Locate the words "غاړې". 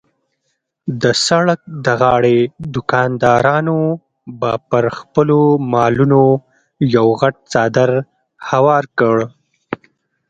2.01-2.37